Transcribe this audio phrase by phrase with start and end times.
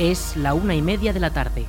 [0.00, 1.66] Es la una y media de la tarde.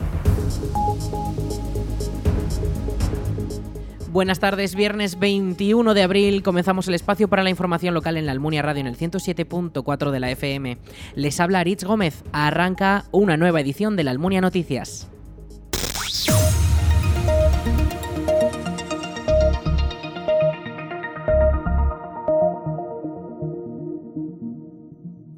[4.09, 8.31] Buenas tardes, viernes 21 de abril comenzamos el espacio para la información local en la
[8.31, 10.77] Almunia Radio en el 107.4 de la FM.
[11.15, 15.09] Les habla Aritz Gómez, arranca una nueva edición de la Almunia Noticias.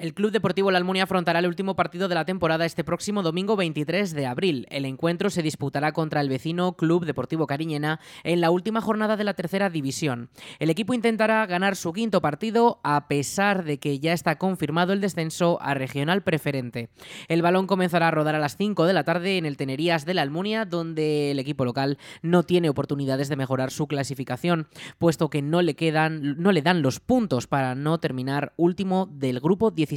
[0.00, 3.54] El Club Deportivo La Almunia afrontará el último partido de la temporada este próximo domingo
[3.54, 4.66] 23 de abril.
[4.70, 9.24] El encuentro se disputará contra el vecino Club Deportivo Cariñena en la última jornada de
[9.24, 10.30] la tercera división.
[10.58, 15.02] El equipo intentará ganar su quinto partido a pesar de que ya está confirmado el
[15.02, 16.88] descenso a regional preferente.
[17.28, 20.14] El balón comenzará a rodar a las 5 de la tarde en el Tenerías de
[20.14, 25.42] La Almunia, donde el equipo local no tiene oportunidades de mejorar su clasificación, puesto que
[25.42, 29.89] no le quedan no le dan los puntos para no terminar último del grupo 10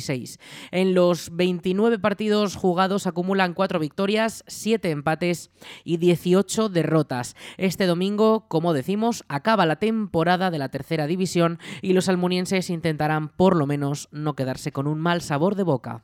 [0.72, 5.52] en los 29 partidos jugados acumulan 4 victorias, 7 empates
[5.84, 7.36] y 18 derrotas.
[7.58, 13.30] Este domingo, como decimos, acaba la temporada de la tercera división y los almunienses intentarán
[13.30, 16.04] por lo menos no quedarse con un mal sabor de boca.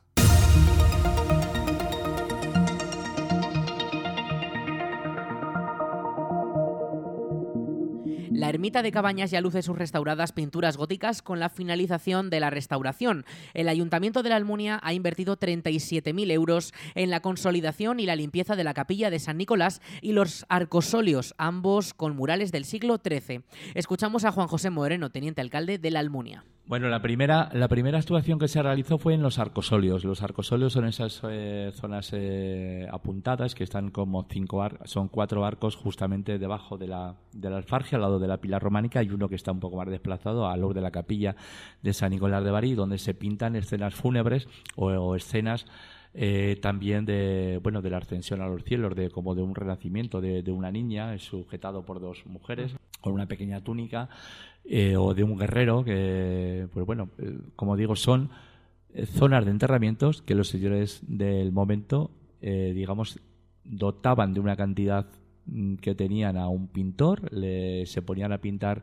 [8.50, 13.24] Ermita de Cabañas ya luce sus restauradas pinturas góticas con la finalización de la restauración.
[13.54, 18.56] El Ayuntamiento de la Almunia ha invertido 37.000 euros en la consolidación y la limpieza
[18.56, 23.42] de la capilla de San Nicolás y los arcosolios, ambos con murales del siglo XIII.
[23.74, 26.44] Escuchamos a Juan José Moreno, teniente alcalde de la Almunia.
[26.70, 30.04] Bueno, la primera, la primera actuación que se realizó fue en los arcosolios.
[30.04, 35.74] Los arcosolios son esas eh, zonas eh, apuntadas que están como cinco son cuatro arcos
[35.74, 39.28] justamente debajo de la, de la alfargia, al lado de la pila románica, y uno
[39.28, 41.34] que está un poco más desplazado al lado de la capilla
[41.82, 45.66] de San Nicolás de Bari, donde se pintan escenas fúnebres o, escenas
[46.14, 50.20] eh, también de bueno de la ascensión a los cielos de como de un renacimiento
[50.20, 54.08] de, de una niña sujetado por dos mujeres con una pequeña túnica
[54.64, 58.30] eh, o de un guerrero que, pues bueno, eh, como digo, son
[58.94, 62.10] eh, zonas de enterramientos que los señores del momento,
[62.40, 63.20] digamos,
[63.64, 65.06] dotaban de una cantidad
[65.46, 68.82] mm, que tenían a un pintor, le, se ponían a pintar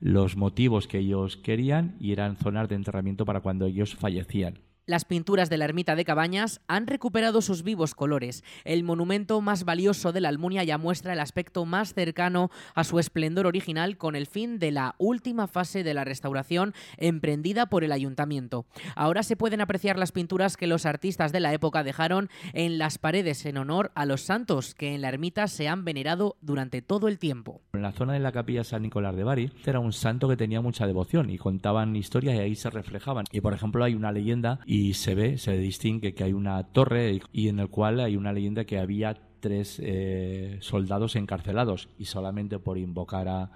[0.00, 4.58] los motivos que ellos querían y eran zonas de enterramiento para cuando ellos fallecían.
[4.88, 8.42] Las pinturas de la ermita de Cabañas han recuperado sus vivos colores.
[8.64, 12.98] El monumento más valioso de la Almunia ya muestra el aspecto más cercano a su
[12.98, 17.92] esplendor original con el fin de la última fase de la restauración emprendida por el
[17.92, 18.64] ayuntamiento.
[18.96, 22.96] Ahora se pueden apreciar las pinturas que los artistas de la época dejaron en las
[22.96, 27.08] paredes en honor a los santos que en la ermita se han venerado durante todo
[27.08, 27.60] el tiempo.
[27.74, 30.62] En la zona de la capilla San Nicolás de Bari era un santo que tenía
[30.62, 33.26] mucha devoción y contaban historias y ahí se reflejaban.
[33.32, 36.62] Y por ejemplo hay una leyenda y y se ve, se distingue que hay una
[36.62, 42.04] torre y en el cual hay una leyenda que había tres eh, soldados encarcelados y
[42.04, 43.50] solamente por invocar a,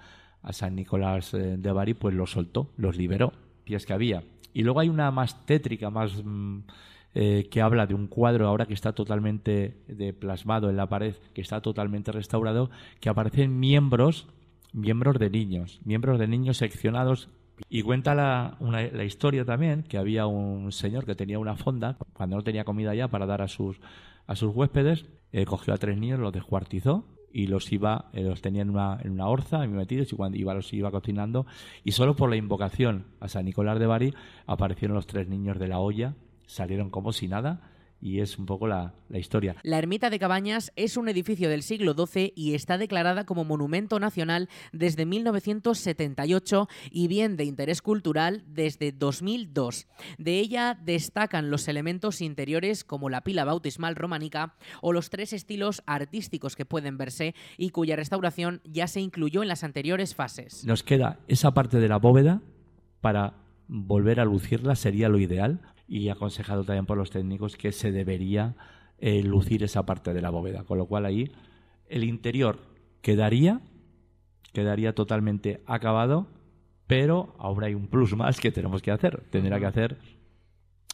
[0.51, 3.31] San Nicolás eh, de Bari pues los soltó, los liberó,
[3.65, 4.23] y es que había.
[4.53, 6.59] Y luego hay una más tétrica, más mm,
[7.13, 11.15] eh, que habla de un cuadro ahora que está totalmente de plasmado en la pared,
[11.33, 14.27] que está totalmente restaurado, que aparecen miembros,
[14.73, 17.29] miembros de niños, miembros de niños seccionados
[17.69, 22.35] y cuenta la, la, historia también que había un señor que tenía una fonda, cuando
[22.35, 23.79] no tenía comida ya para dar a sus,
[24.27, 28.41] a sus huéspedes, eh, cogió a tres niños, los descuartizó y los iba, eh, los
[28.41, 31.45] tenía en una, en una orza metidos y cuando iba los iba cocinando.
[31.83, 34.13] Y solo por la invocación a San Nicolás de Bari
[34.45, 36.15] aparecieron los tres niños de la olla,
[36.45, 37.72] salieron como si nada
[38.03, 39.55] y es un poco la, la, historia.
[39.63, 43.97] La ermita de Cabañas es un edificio del siglo XII y está declarada como Monumento
[43.97, 49.87] Nacional desde 1978 y bien de interés cultural desde 2002.
[50.17, 55.81] De ella destacan los elementos interiores como la pila bautismal románica o los tres estilos
[55.85, 60.65] artísticos que pueden verse y cuya restauración ya se incluyó en las anteriores fases.
[60.65, 62.41] Nos queda esa parte de la bóveda
[62.99, 63.35] para
[63.69, 68.55] volver a lucirla, sería lo ideal y aconsejado también por los técnicos que se debería
[68.99, 70.63] eh, lucir esa parte de la bóveda.
[70.63, 71.31] Con lo cual ahí
[71.87, 72.59] el interior
[73.01, 73.61] quedaría,
[74.53, 76.27] quedaría totalmente acabado,
[76.87, 79.23] pero ahora hay un plus más que tenemos que hacer.
[79.29, 79.97] Tendrá que hacer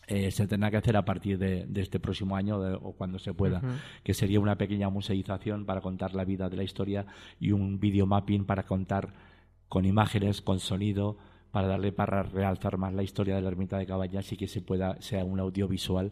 [0.09, 3.61] eh, se tendrá que hacer a partir de, este próximo año o cuando se pueda,
[4.03, 7.05] que sería una pequeña museización para contar la vida de la historia
[7.39, 9.13] y un videomapping para contar
[9.67, 11.17] con imágenes, con sonido,
[11.51, 14.61] para darle para realzar más la historia de la ermita de Cabañas y que se
[14.61, 16.11] pueda sea un audiovisual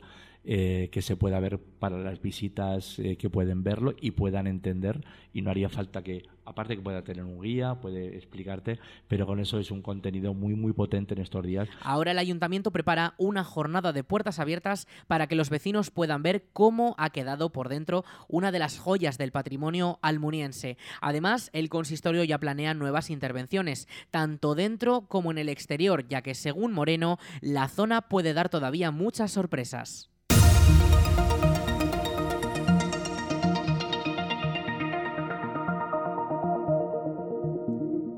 [0.50, 5.04] eh, que se pueda ver para las visitas eh, que pueden verlo y puedan entender
[5.34, 8.80] y no haría falta que aparte que pueda tener un guía puede explicarte
[9.10, 11.68] pero con eso es un contenido muy muy potente en estos días.
[11.81, 16.45] Ahora el ayuntamiento prepara una jornada de puertas abiertas para que los vecinos puedan ver
[16.54, 20.78] cómo ha quedado por dentro una de las joyas del patrimonio almuniense.
[21.01, 26.36] Además el consistorio ya planea nuevas intervenciones tanto dentro como en el exterior ya que
[26.36, 30.10] según Moreno la zona puede dar todavía muchas sorpresas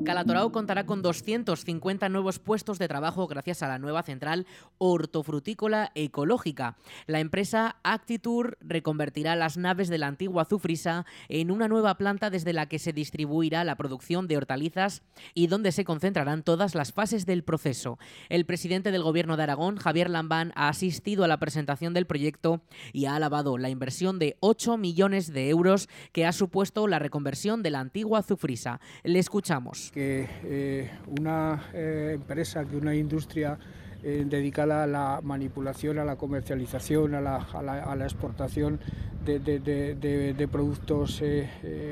[0.09, 4.47] Calatorao contará con 250 nuevos puestos de trabajo gracias a la nueva central
[4.79, 6.77] hortofrutícola ecológica.
[7.05, 12.53] La empresa Actitur reconvertirá las naves de la antigua Zufrisa en una nueva planta desde
[12.53, 15.03] la que se distribuirá la producción de hortalizas
[15.35, 17.99] y donde se concentrarán todas las fases del proceso.
[18.29, 22.63] El presidente del Gobierno de Aragón, Javier Lambán, ha asistido a la presentación del proyecto
[22.93, 27.61] y ha alabado la inversión de 8 millones de euros que ha supuesto la reconversión
[27.61, 28.81] de la antigua Zufrisa.
[29.03, 33.59] Le escuchamos que eh, una eh, empresa, que una industria
[34.01, 38.79] eh, dedicada a la manipulación, a la comercialización, a la, exportación
[39.25, 41.21] de, productos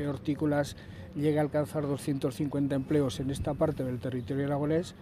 [0.08, 0.78] hortícolas
[1.18, 4.96] llegue a alcanzar 250 empleos en esta parte del territorio aragonés,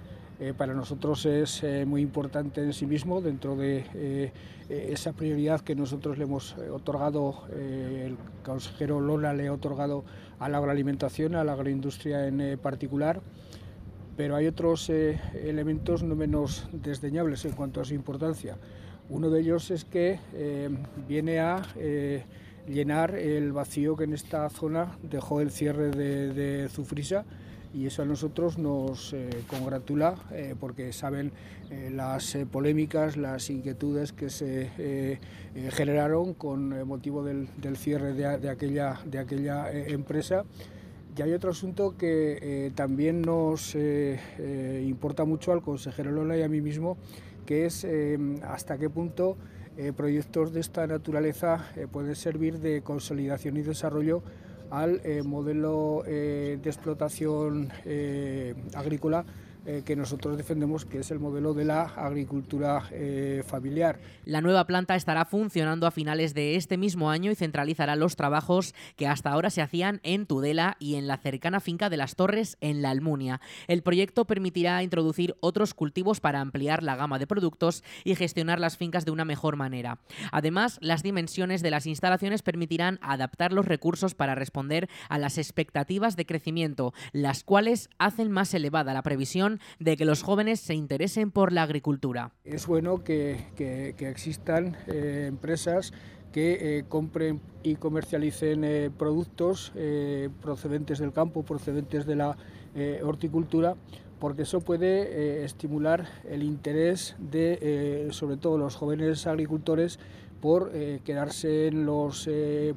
[0.58, 4.32] para nosotros es muy importante en sí mismo dentro de
[4.70, 10.04] esa prioridad que nosotros le hemos otorgado, el consejero Lola le ha otorgado
[10.40, 13.22] a la agroalimentación, a la agroindustria en eh, particular,
[14.18, 18.58] pero hay otros eh, elementos no menos desdeñables en cuanto a su importancia.
[19.10, 20.70] Uno de ellos es que eh,
[21.08, 21.62] viene a
[22.68, 27.24] llenar el vacío que en esta zona dejó el cierre de, de Zufrisa
[27.76, 29.14] y eso a nosotros nos
[29.48, 30.16] congratula
[30.60, 31.32] porque saben
[31.92, 35.20] las polémicas, las inquietudes que se
[35.72, 40.46] generaron con motivo del, cierre de, aquella, de aquella empresa.
[41.18, 46.62] Y hay otro asunto que también nos importa mucho al consejero Lola y a mí
[46.62, 46.98] mismo,
[47.46, 47.86] que es
[48.44, 49.38] hasta qué punto
[49.98, 54.24] proyectos de esta naturaleza pueden servir de consolidación y desarrollo
[54.70, 57.72] al modelo de explotación
[58.74, 59.26] agrícola
[59.66, 64.00] eh, que nosotros defendemos, que es el modelo de la agricultura eh, familiar.
[64.24, 68.76] La nueva planta estará funcionando a finales de este mismo año y centralizará los trabajos
[68.96, 72.58] que hasta ahora se hacían en Tudela y en la cercana finca de las Torres
[72.62, 73.42] en la Almunia.
[73.68, 78.78] El proyecto permitirá introducir otros cultivos para ampliar la gama de productos y gestionar las
[78.78, 80.00] fincas de una mejor manera.
[80.32, 86.16] Además, las dimensiones de las instalaciones permitirán adaptar los recursos para responder a las expectativas
[86.16, 91.32] de crecimiento, las cuales hacen más elevada la previsión de que los jóvenes se interesen
[91.32, 92.32] por la agricultura.
[92.44, 93.46] Es bueno que,
[94.00, 95.94] existan eh, empresas
[96.32, 99.72] que eh, compren y comercialicen eh, productos
[100.42, 102.38] procedentes del campo, procedentes de la
[103.04, 103.76] horticultura,
[104.20, 109.98] porque eso puede estimular el interés de, sobre todo, los jóvenes agricultores
[110.42, 110.72] por
[111.06, 112.30] quedarse en los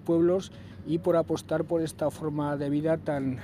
[0.04, 0.52] pueblos
[0.87, 3.38] y por apostar por esta forma de vida tan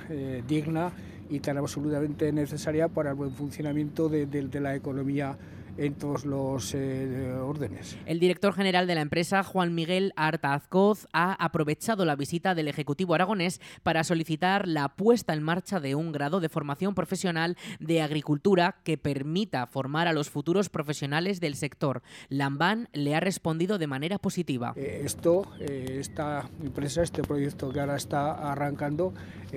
[0.46, 0.92] digna
[1.30, 5.36] y tan absolutamente necesaria para el buen funcionamiento de, de la economía
[5.76, 7.96] en todos los eh, órdenes.
[8.06, 13.14] El director general de la empresa, Juan Miguel Artazcoz, ha aprovechado la visita del Ejecutivo
[13.14, 18.76] aragonés para solicitar la puesta en marcha de un grado de formación profesional de agricultura
[18.84, 22.02] que permita formar a los futuros profesionales del sector.
[22.28, 24.72] Lambán le ha respondido de manera positiva.
[24.76, 29.14] Eh, esto, eh, esta empresa, este proyecto que ahora está arrancando,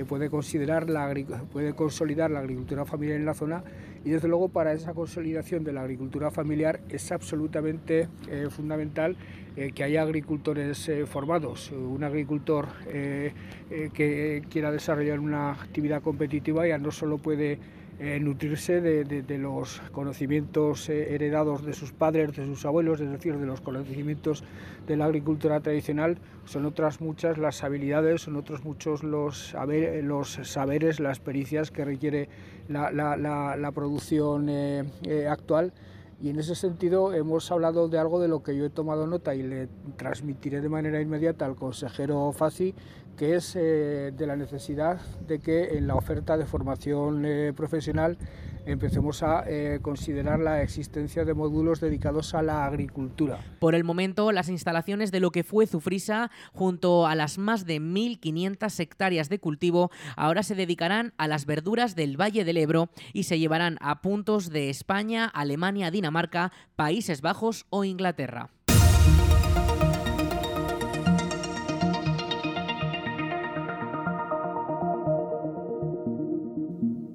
[0.08, 1.12] puede, considerar la,
[1.52, 3.64] puede consolidar la agricultura familiar en la zona
[4.04, 9.16] y desde luego para esa consolidación de la agricultura familiar es absolutamente eh, fundamental
[9.56, 11.72] eh, que haya agricultores eh, formados.
[11.72, 17.60] Un agricultor que quiera desarrollar una actividad competitiva ya no solo puede
[18.00, 23.62] nutrirse de, los conocimientos heredados de sus padres, de sus abuelos, es decir, de los
[23.62, 24.44] conocimientos
[24.86, 29.56] de la agricultura tradicional, son otras muchas las habilidades, son otros muchos los,
[30.04, 32.30] los saberes, las pericias que requiere
[32.70, 34.50] la, producción
[35.30, 35.74] actual.
[36.20, 39.36] Y en ese sentido hemos hablado de algo de lo que yo he tomado nota
[39.36, 42.74] y le transmitiré de manera inmediata al consejero Faci,
[43.18, 48.18] que es eh, de la necesidad de que en la oferta de formación eh, profesional
[48.68, 53.40] empecemos a eh, considerar la existencia de módulos dedicados a la agricultura.
[53.60, 57.80] Por el momento, las instalaciones de lo que fue Zufrisa, junto a las más de
[57.80, 63.24] 1.500 hectáreas de cultivo, ahora se dedicarán a las verduras del Valle del Ebro y
[63.24, 68.50] se llevarán a puntos de España, Alemania, Dinamarca, Países Bajos o Inglaterra.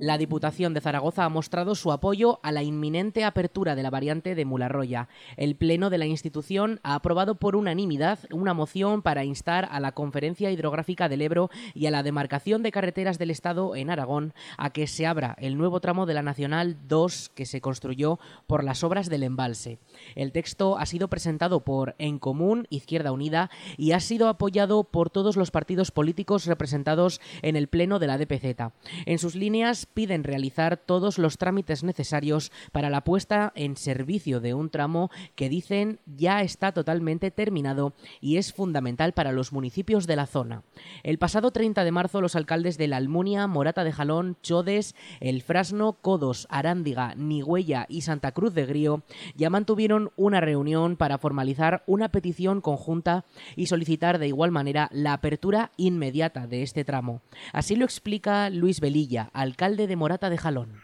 [0.03, 4.35] La Diputación de Zaragoza ha mostrado su apoyo a la inminente apertura de la variante
[4.35, 5.09] de Mularroya.
[5.37, 9.93] El Pleno de la institución ha aprobado por unanimidad una moción para instar a la
[9.93, 14.71] Conferencia Hidrográfica del Ebro y a la demarcación de carreteras del Estado en Aragón a
[14.71, 18.19] que se abra el nuevo tramo de la Nacional 2 que se construyó
[18.49, 19.79] por las obras del embalse.
[20.17, 25.11] El texto ha sido presentado por En Común, Izquierda Unida, y ha sido apoyado por
[25.11, 28.73] todos los partidos políticos representados en el Pleno de la DPZ.
[29.07, 34.55] En sus líneas piden realizar todos los trámites necesarios para la puesta en servicio de
[34.55, 40.17] un tramo que dicen ya está totalmente terminado y es fundamental para los municipios de
[40.17, 40.63] la zona.
[41.03, 45.43] El pasado 30 de marzo los alcaldes de la Almunia, Morata de Jalón, Chodes, El
[45.43, 49.03] Frasno, Codos, Arándiga, Nigüella y Santa Cruz de Grío
[49.37, 53.25] ya mantuvieron una reunión para formalizar una petición conjunta
[53.57, 57.23] y solicitar de igual manera la apertura inmediata de este tramo.
[57.53, 60.81] Así lo explica Luis Velilla, alcalde de Morata de Jalón.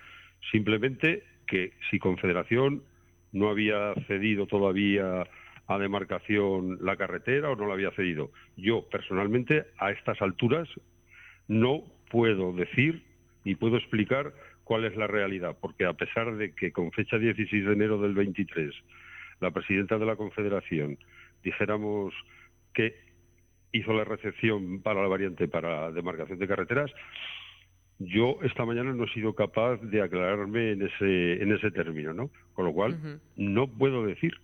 [0.51, 2.83] Simplemente que si Confederación
[3.33, 5.27] no había cedido todavía
[5.67, 8.31] a demarcación la carretera o no la había cedido.
[8.57, 10.69] Yo personalmente a estas alturas
[11.47, 13.03] no puedo decir
[13.45, 14.33] ni puedo explicar
[14.65, 18.15] cuál es la realidad, porque a pesar de que con fecha 16 de enero del
[18.15, 18.75] 23
[19.41, 20.99] la presidenta de la Confederación
[21.43, 22.13] dijéramos
[22.75, 22.95] que
[23.73, 26.91] hizo la recepción para la variante para demarcación de carreteras,
[27.99, 32.31] yo esta mañana no he sido capaz de aclararme en ese, en ese término, ¿no?
[32.55, 34.35] Con lo cual, no puedo decir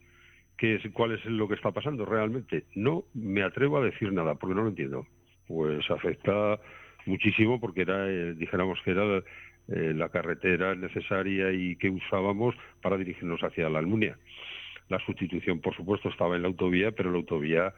[0.56, 2.64] qué es, cuál es lo que está pasando realmente.
[2.74, 5.06] No me atrevo a decir nada, porque no lo entiendo.
[5.46, 6.58] Pues afecta
[7.06, 9.22] muchísimo porque era, eh, dijéramos que era
[9.68, 14.18] eh, la carretera necesaria y que usábamos para dirigirnos hacia la Almunia.
[14.88, 17.72] La sustitución, por supuesto, estaba en la autovía, pero la autovía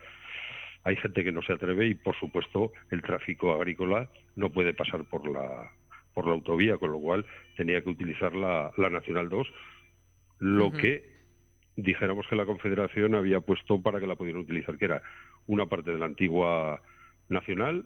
[0.87, 5.05] hay gente que no se atreve y, por supuesto, el tráfico agrícola no puede pasar
[5.05, 5.73] por la,
[6.15, 7.27] por la autovía, con lo cual
[7.57, 9.49] tenía que utilizar la, Nacional 2,
[10.39, 11.03] lo que
[11.75, 15.03] dijéramos que la Confederación había puesto para que la pudieran utilizar, que era
[15.49, 16.81] una parte de la antigua
[17.29, 17.85] Nacional,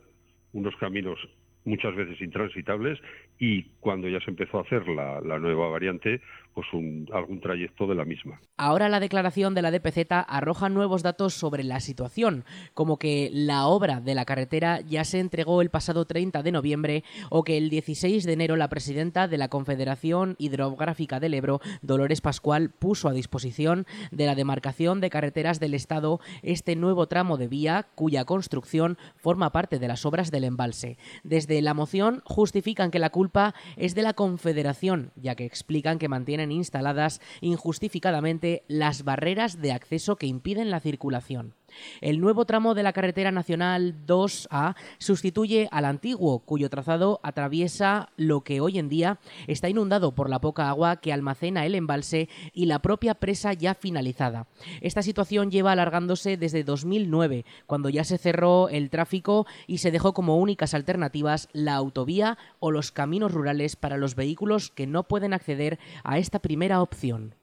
[0.52, 1.18] unos caminos
[1.64, 2.98] muchas veces intransitables
[3.38, 6.20] y cuando ya se empezó a hacer la, nueva variante,
[6.54, 8.40] pues un, algún trayecto de la misma.
[8.56, 13.66] Ahora la declaración de la DPZ arroja nuevos datos sobre la situación, como que la
[13.66, 17.70] obra de la carretera ya se entregó el pasado 30 de noviembre o que el
[17.70, 23.12] 16 de enero la presidenta de la Confederación Hidrográfica del Ebro, Dolores Pascual, puso a
[23.12, 28.98] disposición de la demarcación de carreteras del Estado este nuevo tramo de vía cuya construcción
[29.16, 30.98] forma parte de las obras del embalse.
[31.24, 36.08] Desde la moción justifican que la culpa es de la Confederación, ya que explican que
[36.40, 41.54] mantienen instaladas injustificadamente las barreras de acceso que impiden la circulación.
[42.00, 48.42] El nuevo tramo de la carretera nacional 2A sustituye al antiguo, cuyo trazado atraviesa lo
[48.42, 52.66] que hoy en día está inundado por la poca agua que almacena el embalse y
[52.66, 54.46] la propia presa ya finalizada.
[54.80, 60.14] Esta situación lleva alargándose desde 2009, cuando ya se cerró el tráfico y se dejó
[60.14, 65.32] como únicas alternativas la autovía o los caminos rurales para los vehículos que no pueden
[65.32, 67.34] acceder a esta primera opción.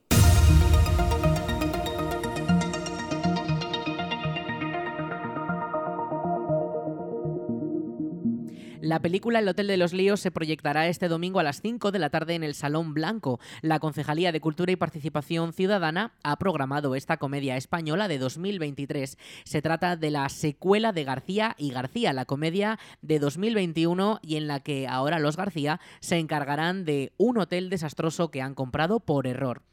[8.88, 12.00] La película El Hotel de los Líos se proyectará este domingo a las 5 de
[12.00, 13.38] la tarde en el Salón Blanco.
[13.62, 19.18] La Concejalía de Cultura y Participación Ciudadana ha programado esta comedia española de 2023.
[19.44, 24.48] Se trata de la secuela de García y García, la comedia de 2021 y en
[24.48, 29.28] la que ahora los García se encargarán de un hotel desastroso que han comprado por
[29.28, 29.64] error.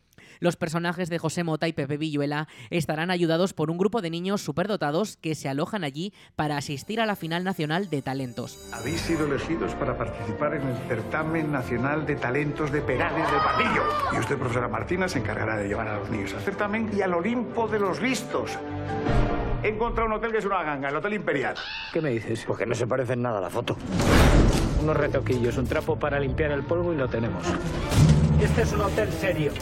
[0.41, 4.43] Los personajes de José Mota y Pepe Villuela estarán ayudados por un grupo de niños
[4.43, 8.59] superdotados que se alojan allí para asistir a la final nacional de talentos.
[8.73, 13.83] Habéis sido elegidos para participar en el certamen nacional de talentos de Perales del Patillo.
[14.13, 17.15] Y usted, profesora Martina, se encargará de llevar a los niños al certamen y al
[17.15, 18.59] Olimpo de los listos.
[19.63, 21.55] He encontrado un hotel que es una ganga, el Hotel Imperial.
[21.93, 22.45] ¿Qué me dices?
[22.47, 23.77] Porque no se parece en nada a la foto.
[24.83, 27.43] Unos retoquillos, un trapo para limpiar el polvo y lo tenemos.
[28.43, 29.53] Este es un hotel serio.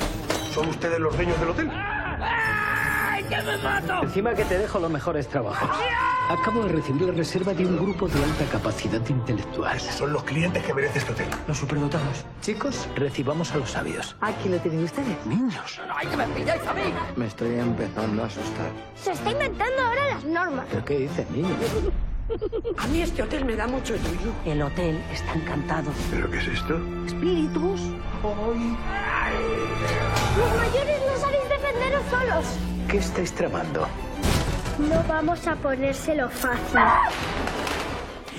[0.52, 1.70] ¿Son ustedes los dueños del hotel?
[1.72, 4.02] ¡Ay, que me mato!
[4.02, 5.70] Encima que te dejo los mejores trabajos.
[6.28, 9.80] Acabo de recibir la reserva de un grupo de alta capacidad intelectual.
[9.80, 11.28] Son los clientes que merece este hotel.
[11.48, 12.26] Los superdotados.
[12.42, 14.14] Chicos, recibamos a los sabios.
[14.20, 15.24] Aquí lo tienen ustedes.
[15.24, 15.80] Niños.
[15.94, 16.82] ¡Ay, que me pilláis a mí!
[17.16, 18.70] Me estoy empezando a asustar.
[18.94, 20.66] Se está inventando ahora las normas.
[20.70, 21.56] ¿Pero qué dices, niño?
[22.78, 24.32] A mí este hotel me da mucho yuyu.
[24.44, 25.90] El hotel está encantado.
[26.10, 26.78] ¿Pero qué es esto?
[27.06, 27.80] Espíritus.
[30.38, 32.44] Los mayores no sabéis defenderos solos.
[32.88, 33.86] ¿Qué estáis tramando?
[34.78, 36.80] No vamos a ponérselo fácil.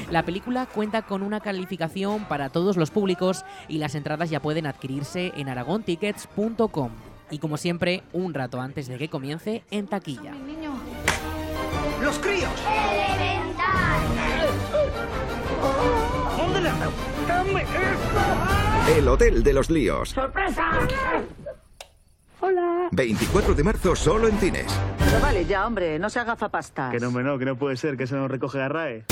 [0.10, 4.68] La película cuenta con una calificación para todos los públicos y las entradas ya pueden
[4.68, 6.92] adquirirse en aragontickets.com.
[7.32, 10.34] Y como siempre, un rato antes de que comience, en taquilla.
[12.02, 12.52] ¡Los críos!
[12.64, 14.28] ¿Dónde
[15.98, 16.03] le
[18.96, 20.10] El Hotel de los Líos.
[20.10, 20.72] ¡Sorpresa!
[22.92, 24.68] 24 de marzo solo en cines.
[25.00, 26.92] Pero vale ya, hombre, no se haga zapastas.
[26.92, 29.06] Que no, hombre, no, que no puede ser, que eso no recoge a RAE.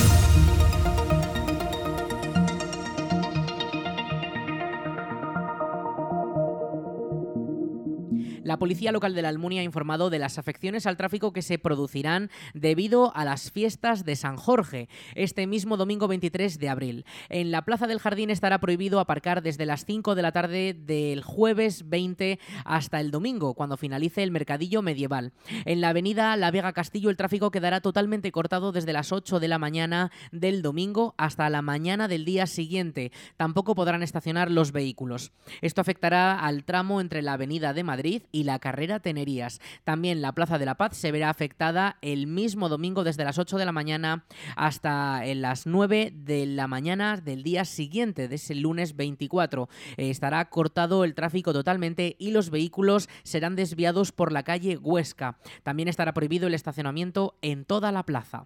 [8.52, 11.58] La policía local de la Almunia ha informado de las afecciones al tráfico que se
[11.58, 17.06] producirán debido a las fiestas de San Jorge este mismo domingo 23 de abril.
[17.30, 21.24] En la Plaza del Jardín estará prohibido aparcar desde las 5 de la tarde del
[21.24, 25.32] jueves 20 hasta el domingo, cuando finalice el mercadillo medieval.
[25.64, 29.48] En la avenida La Vega Castillo el tráfico quedará totalmente cortado desde las 8 de
[29.48, 33.14] la mañana del domingo hasta la mañana del día siguiente.
[33.38, 35.32] Tampoco podrán estacionar los vehículos.
[35.62, 39.60] Esto afectará al tramo entre la Avenida de Madrid y la carrera Tenerías.
[39.84, 43.58] También la Plaza de la Paz se verá afectada el mismo domingo desde las 8
[43.58, 44.26] de la mañana
[44.56, 49.70] hasta en las 9 de la mañana del día siguiente, de ese lunes 24.
[49.98, 55.38] Eh, estará cortado el tráfico totalmente y los vehículos serán desviados por la calle Huesca.
[55.64, 58.46] También estará prohibido el estacionamiento en toda la plaza.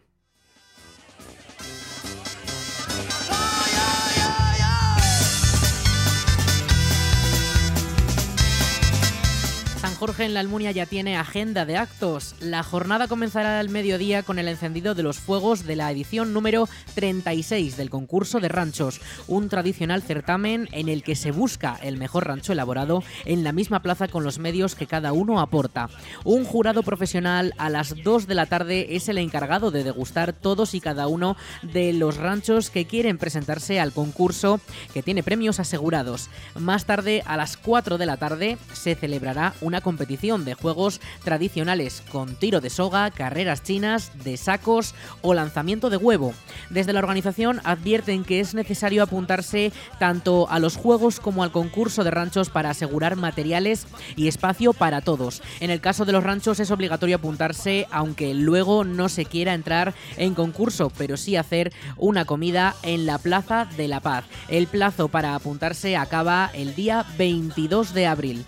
[9.85, 12.33] San Jorge en la Almunia ya tiene agenda de actos.
[12.39, 16.67] La jornada comenzará al mediodía con el encendido de los fuegos de la edición número
[16.95, 22.25] 36 del concurso de ranchos, un tradicional certamen en el que se busca el mejor
[22.25, 25.87] rancho elaborado en la misma plaza con los medios que cada uno aporta.
[26.23, 30.73] Un jurado profesional a las 2 de la tarde es el encargado de degustar todos
[30.73, 34.59] y cada uno de los ranchos que quieren presentarse al concurso
[34.95, 36.31] que tiene premios asegurados.
[36.55, 42.03] Más tarde, a las 4 de la tarde, se celebrará una competición de juegos tradicionales
[42.11, 46.33] con tiro de soga, carreras chinas, de sacos o lanzamiento de huevo.
[46.69, 52.03] Desde la organización advierten que es necesario apuntarse tanto a los juegos como al concurso
[52.03, 55.41] de ranchos para asegurar materiales y espacio para todos.
[55.59, 59.93] En el caso de los ranchos es obligatorio apuntarse aunque luego no se quiera entrar
[60.17, 64.25] en concurso, pero sí hacer una comida en la Plaza de la Paz.
[64.47, 68.45] El plazo para apuntarse acaba el día 22 de abril.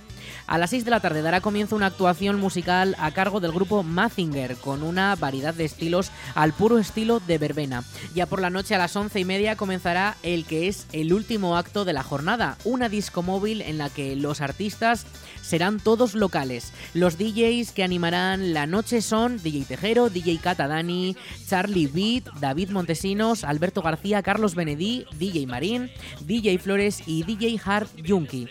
[0.47, 3.83] A las 6 de la tarde dará comienzo una actuación musical a cargo del grupo
[3.83, 7.83] Mazinger, con una variedad de estilos al puro estilo de verbena.
[8.15, 11.57] Ya por la noche a las 11 y media comenzará el que es el último
[11.57, 15.05] acto de la jornada, una disco móvil en la que los artistas
[15.47, 16.73] serán todos locales.
[16.93, 21.15] Los DJs que animarán la noche son DJ Tejero, DJ Catadani,
[21.47, 25.89] Charlie Beat, David Montesinos, Alberto García, Carlos Benedí, DJ Marín,
[26.21, 28.49] DJ Flores y DJ Hard Junkie.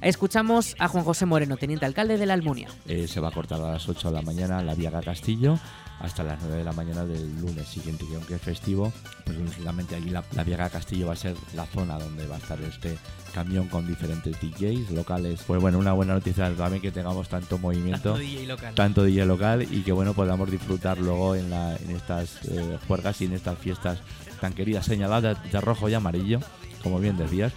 [0.00, 2.68] Escuchamos a Juan José Moreno, teniente alcalde de la Almunia.
[2.86, 5.58] Eh, se va a cortar a las 8 de la mañana la Viaga Castillo
[6.00, 8.92] hasta las 9 de la mañana del lunes siguiente, que aunque es festivo,
[9.24, 12.38] pues lógicamente allí la, la Viaga Castillo va a ser la zona donde va a
[12.38, 12.96] estar este
[13.38, 15.44] camión con diferentes DJs locales.
[15.46, 18.74] Pues bueno, una buena noticia también que tengamos tanto movimiento, Tanto DJ local.
[18.74, 23.20] tanto DJ local y que bueno podamos disfrutar luego en, la, en estas eh, juergas
[23.20, 24.00] y en estas fiestas
[24.40, 26.40] tan queridas, señaladas de rojo y amarillo,
[26.82, 27.52] como bien decías,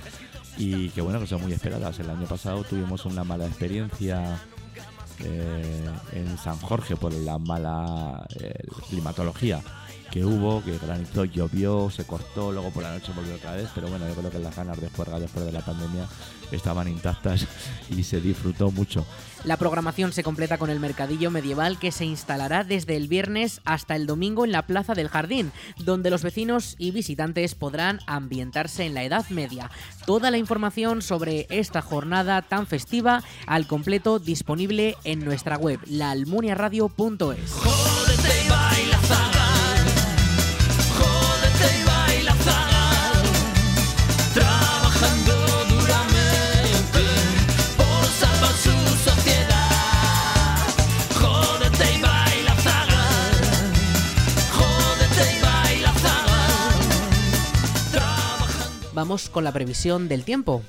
[0.58, 2.00] y que bueno, que son muy esperadas.
[2.00, 4.39] El año pasado tuvimos una mala experiencia
[5.24, 8.54] eh, en San Jorge por la mala eh,
[8.89, 9.62] climatología
[10.12, 13.88] que hubo, que granizó, llovió, se cortó, luego por la noche volvió otra vez, pero
[13.88, 16.06] bueno, yo creo que las ganas de juerga después de la pandemia
[16.51, 17.47] estaban intactas
[17.89, 19.06] y se disfrutó mucho.
[19.45, 23.95] La programación se completa con el mercadillo medieval que se instalará desde el viernes hasta
[23.95, 28.93] el domingo en la Plaza del Jardín, donde los vecinos y visitantes podrán ambientarse en
[28.93, 29.71] la Edad Media.
[30.06, 37.56] Toda la información sobre esta jornada tan festiva al completo disponible en nuestra web, laalmuniaradio.es.
[59.01, 60.61] Vamos con la previsión del tiempo.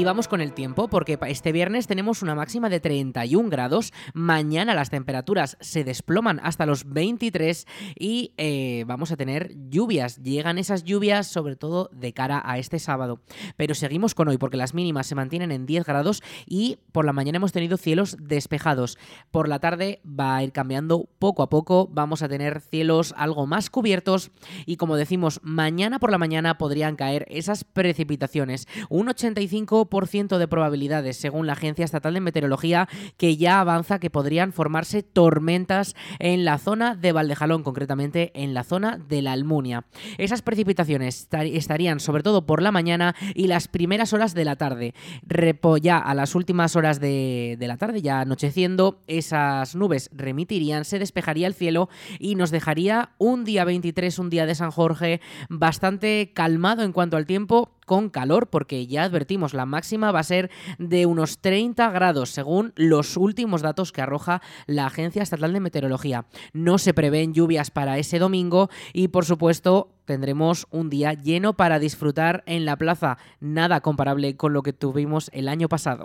[0.00, 3.92] Y vamos con el tiempo, porque este viernes tenemos una máxima de 31 grados.
[4.14, 7.66] Mañana las temperaturas se desploman hasta los 23
[7.98, 10.22] y eh, vamos a tener lluvias.
[10.22, 13.20] Llegan esas lluvias sobre todo de cara a este sábado.
[13.58, 17.12] Pero seguimos con hoy, porque las mínimas se mantienen en 10 grados y por la
[17.12, 18.96] mañana hemos tenido cielos despejados.
[19.30, 21.90] Por la tarde va a ir cambiando poco a poco.
[21.92, 24.30] Vamos a tener cielos algo más cubiertos
[24.64, 28.66] y como decimos, mañana por la mañana podrían caer esas precipitaciones.
[28.88, 34.52] Un 85% de probabilidades, según la Agencia Estatal de Meteorología, que ya avanza que podrían
[34.52, 39.84] formarse tormentas en la zona de Valdejalón, concretamente en la zona de la Almunia.
[40.18, 44.56] Esas precipitaciones estar- estarían sobre todo por la mañana y las primeras horas de la
[44.56, 44.94] tarde.
[45.26, 50.84] Repo ya a las últimas horas de, de la tarde, ya anocheciendo, esas nubes remitirían,
[50.84, 55.20] se despejaría el cielo y nos dejaría un día 23, un día de San Jorge,
[55.48, 60.22] bastante calmado en cuanto al tiempo, con calor, porque ya advertimos, la máxima va a
[60.22, 60.48] ser
[60.78, 66.24] de unos 30 grados, según los últimos datos que arroja la Agencia Estatal de Meteorología.
[66.52, 71.80] No se prevén lluvias para ese domingo y, por supuesto, tendremos un día lleno para
[71.80, 76.04] disfrutar en la plaza, nada comparable con lo que tuvimos el año pasado.